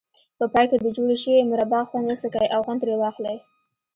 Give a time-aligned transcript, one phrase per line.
[0.37, 3.37] په پای کې د جوړې شوې مربا خوند وڅکئ او خوند ترې واخلئ.